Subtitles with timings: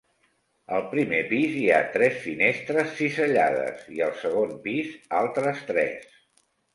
[0.75, 6.09] Al primer pis hi ha tres finestres cisellades i al segon pis altres tres.